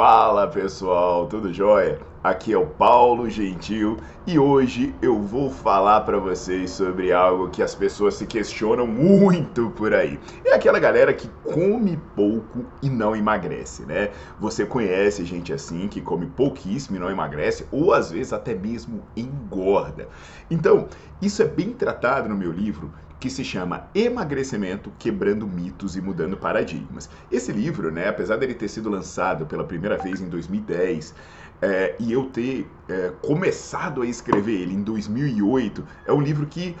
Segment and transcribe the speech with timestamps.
[0.00, 2.00] Fala pessoal, tudo jóia?
[2.24, 7.62] Aqui é o Paulo Gentil e hoje eu vou falar para vocês sobre algo que
[7.62, 10.18] as pessoas se questionam muito por aí.
[10.42, 14.08] É aquela galera que come pouco e não emagrece, né?
[14.40, 19.02] Você conhece gente assim que come pouquíssimo e não emagrece ou às vezes até mesmo
[19.14, 20.08] engorda.
[20.50, 20.88] Então,
[21.20, 22.90] isso é bem tratado no meu livro
[23.20, 27.10] que se chama Emagrecimento, Quebrando Mitos e Mudando Paradigmas.
[27.30, 31.14] Esse livro, né, apesar dele ter sido lançado pela primeira vez em 2010
[31.60, 36.74] é, e eu ter é, começado a escrever ele em 2008, é um livro que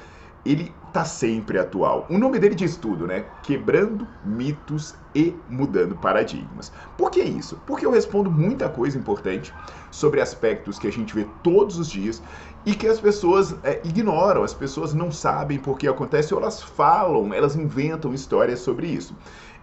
[0.44, 2.06] ele tá sempre atual.
[2.10, 3.24] O nome dele diz tudo, né?
[3.42, 6.72] Quebrando mitos e mudando paradigmas.
[6.96, 7.60] Por que isso?
[7.66, 9.52] Porque eu respondo muita coisa importante
[9.90, 12.22] sobre aspectos que a gente vê todos os dias
[12.66, 16.62] e que as pessoas é, ignoram, as pessoas não sabem por que acontece, ou elas
[16.62, 19.16] falam, elas inventam histórias sobre isso.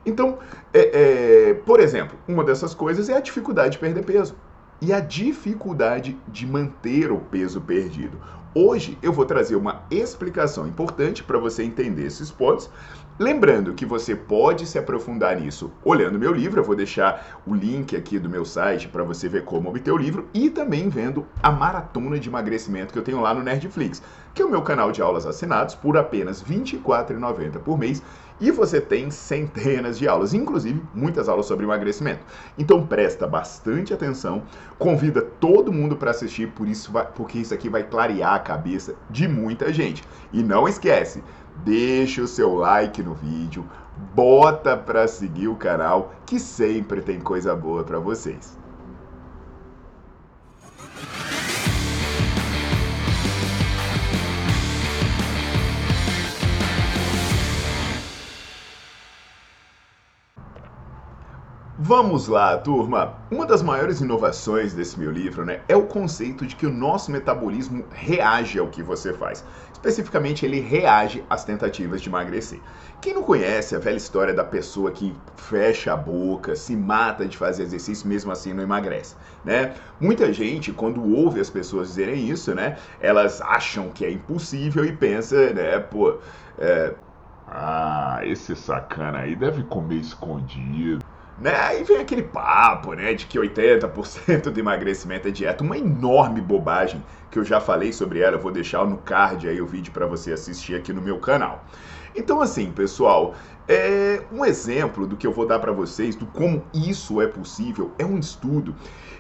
[0.06, 0.38] Então,
[0.74, 4.36] é, é, por exemplo, uma dessas coisas é a dificuldade de perder peso
[4.82, 8.20] e a dificuldade de manter o peso perdido.
[8.54, 12.70] Hoje eu vou trazer uma explicação importante para você entender esses pontos.
[13.20, 17.96] Lembrando que você pode se aprofundar nisso olhando meu livro, eu vou deixar o link
[17.96, 21.52] aqui do meu site para você ver como obter o livro e também vendo a
[21.52, 24.02] maratona de emagrecimento que eu tenho lá no Nerdflix,
[24.34, 28.04] que é o meu canal de aulas assinados por apenas R$ 24,90 por mês
[28.40, 32.24] e você tem centenas de aulas, inclusive muitas aulas sobre emagrecimento.
[32.58, 34.44] Então presta bastante atenção,
[34.78, 38.96] convida todo mundo para assistir, por isso vai, porque isso aqui vai clarear a cabeça
[39.10, 40.04] de muita gente.
[40.32, 41.24] E não esquece,
[41.64, 43.66] deixa o seu like no vídeo,
[44.14, 48.58] bota para seguir o canal, que sempre tem coisa boa para vocês.
[61.80, 63.20] Vamos lá, turma!
[63.30, 67.12] Uma das maiores inovações desse meu livro né, é o conceito de que o nosso
[67.12, 69.46] metabolismo reage ao que você faz.
[69.72, 72.64] Especificamente, ele reage às tentativas de emagrecer.
[73.00, 77.38] Quem não conhece a velha história da pessoa que fecha a boca, se mata de
[77.38, 79.76] fazer exercício, mesmo assim não emagrece, né?
[80.00, 84.98] Muita gente, quando ouve as pessoas dizerem isso, né, elas acham que é impossível e
[84.98, 86.20] pensa, né, pô,
[86.58, 86.96] é...
[87.46, 91.06] ah, esse sacana aí deve comer escondido.
[91.40, 91.56] Né?
[91.56, 97.04] Aí vem aquele papo, né, de que 80% do emagrecimento é dieta, uma enorme bobagem
[97.30, 100.08] que eu já falei sobre ela, eu vou deixar no card aí o vídeo para
[100.08, 101.64] você assistir aqui no meu canal.
[102.18, 103.36] Então assim, pessoal,
[103.68, 107.92] é um exemplo do que eu vou dar para vocês do como isso é possível
[108.00, 108.76] é um estudo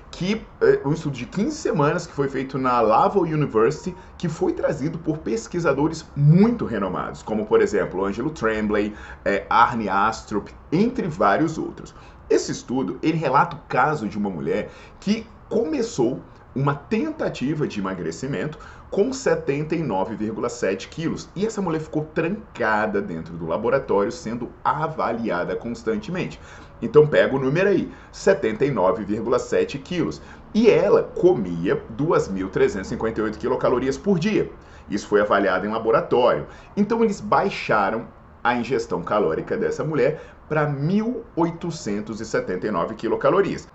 [0.10, 4.54] que é um estudo de 15 semanas que foi feito na Laval University, que foi
[4.54, 11.58] trazido por pesquisadores muito renomados, como por exemplo Angelo Tremblay, é, Arne Astrup, entre vários
[11.58, 11.94] outros.
[12.30, 16.22] Esse estudo ele relata o caso de uma mulher que começou
[16.56, 18.58] uma tentativa de emagrecimento
[18.90, 21.30] com 79,7 quilos.
[21.36, 26.40] E essa mulher ficou trancada dentro do laboratório, sendo avaliada constantemente.
[26.82, 30.22] Então pega o número aí, 79,7 quilos.
[30.54, 34.50] E ela comia 2.358 quilocalorias por dia.
[34.90, 36.48] Isso foi avaliado em laboratório.
[36.76, 38.08] Então eles baixaram
[38.44, 43.68] a ingestão calórica dessa mulher para 1.879 quilocalorias.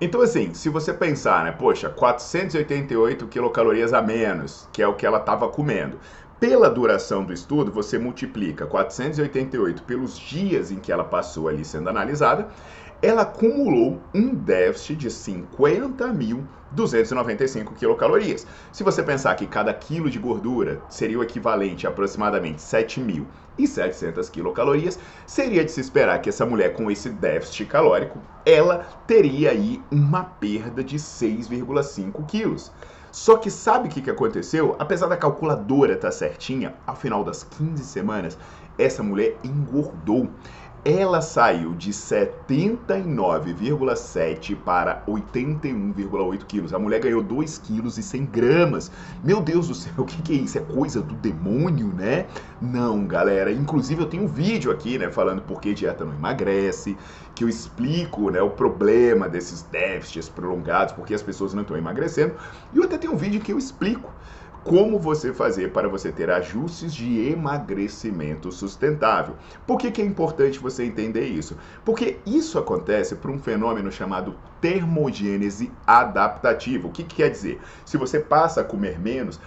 [0.00, 5.06] Então, assim, se você pensar, né, poxa, 488 quilocalorias a menos, que é o que
[5.06, 6.00] ela estava comendo,
[6.42, 11.88] Pela duração do estudo, você multiplica 488 pelos dias em que ela passou ali sendo
[11.88, 12.48] analisada,
[13.00, 18.44] ela acumulou um déficit de 50.295 quilocalorias.
[18.72, 24.98] Se você pensar que cada quilo de gordura seria o equivalente a aproximadamente 7.700 quilocalorias,
[25.24, 30.24] seria de se esperar que essa mulher com esse déficit calórico, ela teria aí uma
[30.24, 32.72] perda de 6,5 quilos.
[33.12, 34.74] Só que sabe o que, que aconteceu?
[34.78, 38.38] Apesar da calculadora estar tá certinha, ao final das 15 semanas,
[38.78, 40.30] essa mulher engordou
[40.84, 46.74] ela saiu de 79,7 para 81,8 quilos.
[46.74, 48.90] A mulher ganhou 2 quilos e 100 gramas.
[49.22, 50.58] Meu Deus do céu, o que, que é isso?
[50.58, 52.26] É coisa do demônio, né?
[52.60, 53.52] Não, galera.
[53.52, 56.98] Inclusive eu tenho um vídeo aqui, né, falando por que dieta não emagrece,
[57.32, 62.34] que eu explico, né, o problema desses déficits prolongados, porque as pessoas não estão emagrecendo.
[62.74, 64.12] E eu até tenho um vídeo que eu explico
[64.64, 69.34] como você fazer para você ter ajustes de emagrecimento sustentável.
[69.66, 71.56] Por que, que é importante você entender isso?
[71.84, 76.86] Porque isso acontece por um fenômeno chamado termogênese adaptativa.
[76.86, 77.60] O que, que quer dizer?
[77.84, 79.40] Se você passa a comer menos,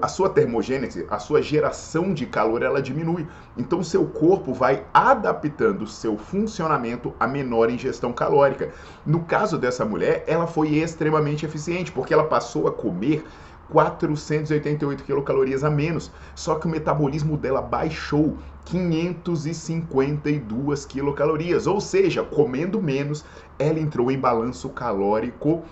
[0.00, 3.26] a sua termogênese, a sua geração de calor, ela diminui.
[3.56, 8.70] Então, seu corpo vai adaptando seu funcionamento à menor ingestão calórica.
[9.04, 13.24] No caso dessa mulher, ela foi extremamente eficiente, porque ela passou a comer
[13.70, 16.10] 488 quilocalorias a menos.
[16.34, 21.66] Só que o metabolismo dela baixou 552 quilocalorias.
[21.66, 23.24] Ou seja, comendo menos,
[23.58, 25.62] ela entrou em balanço calórico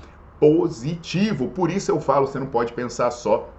[0.41, 1.49] positivo.
[1.49, 3.51] Por isso eu falo, você não pode pensar só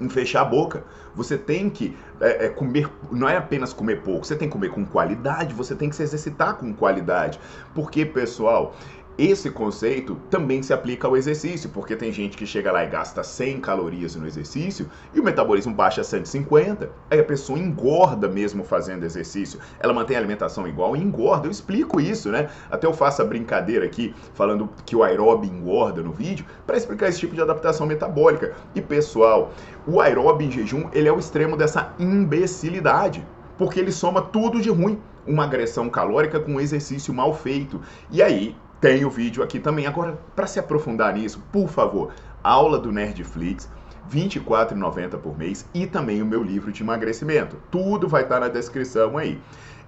[0.00, 0.84] em fechar a boca.
[1.14, 4.70] Você tem que é, é, comer, não é apenas comer pouco, você tem que comer
[4.70, 7.38] com qualidade, você tem que se exercitar com qualidade.
[7.74, 8.74] Porque, pessoal,
[9.18, 13.22] esse conceito também se aplica ao exercício, porque tem gente que chega lá e gasta
[13.22, 16.90] 100 calorias no exercício e o metabolismo baixa a 150.
[17.10, 19.60] Aí a pessoa engorda mesmo fazendo exercício.
[19.78, 21.46] Ela mantém a alimentação igual e engorda.
[21.46, 22.48] Eu explico isso, né?
[22.70, 27.08] Até eu faço a brincadeira aqui, falando que o aeróbio engorda no vídeo, para explicar
[27.08, 28.54] esse tipo de adaptação metabólica.
[28.74, 29.52] E pessoal,
[29.86, 33.24] o aeróbio em jejum, ele é o extremo dessa imbecilidade
[33.58, 37.80] porque ele soma tudo de ruim, uma agressão calórica com um exercício mal feito.
[38.10, 39.86] E aí tem o vídeo aqui também.
[39.86, 42.12] Agora, para se aprofundar nisso, por favor,
[42.42, 43.70] aula do Nerdflix,
[44.12, 47.56] R$ 24,90 por mês e também o meu livro de emagrecimento.
[47.70, 49.40] Tudo vai estar na descrição aí.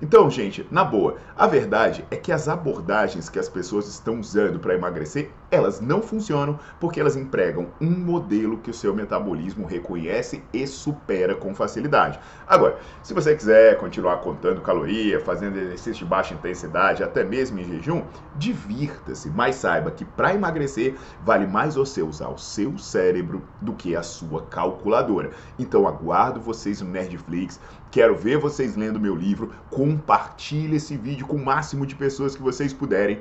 [0.02, 4.58] Então, gente, na boa, a verdade é que as abordagens que as pessoas estão usando
[4.58, 10.42] para emagrecer, elas não funcionam porque elas empregam um modelo que o seu metabolismo reconhece
[10.52, 12.18] e supera com facilidade.
[12.46, 17.64] Agora, se você quiser continuar contando caloria, fazendo exercício de baixa intensidade, até mesmo em
[17.64, 18.02] jejum,
[18.36, 23.94] divirta-se, mas saiba que para emagrecer vale mais você usar o seu cérebro do que
[23.94, 25.30] a sua calculadora.
[25.58, 27.60] Então, aguardo vocês no Nerdflix.
[27.90, 29.52] Quero ver vocês lendo meu livro.
[29.84, 33.20] Compartilhe esse vídeo com o máximo de pessoas que vocês puderem.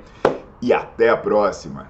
[0.62, 1.89] E até a próxima!